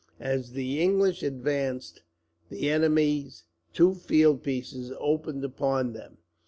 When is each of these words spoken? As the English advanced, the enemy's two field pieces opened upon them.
As 0.19 0.53
the 0.53 0.81
English 0.81 1.21
advanced, 1.21 2.01
the 2.49 2.71
enemy's 2.71 3.43
two 3.71 3.93
field 3.93 4.41
pieces 4.41 4.91
opened 4.99 5.45
upon 5.45 5.93
them. 5.93 6.17